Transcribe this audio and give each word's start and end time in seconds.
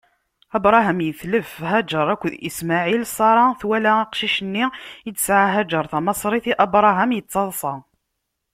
Abṛaham 0.57 0.99
itlef, 1.09 1.51
Hagaṛ 1.71 2.07
akked 2.13 2.33
Ismaɛil, 2.49 3.03
Ṣara 3.17 3.45
twala 3.59 3.91
aqcic-nni 4.03 4.65
i 5.09 5.11
d-tesɛa 5.11 5.45
Hagaṛ 5.55 5.85
tamaṣrit 5.91 6.45
i 6.51 6.53
Abṛaham, 6.65 7.11
ittaḍṣa. 7.19 7.73